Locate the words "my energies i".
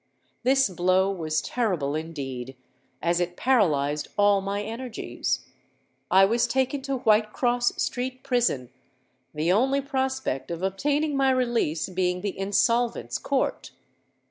4.41-6.25